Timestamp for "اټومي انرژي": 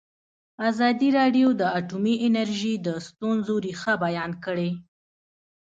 1.79-2.73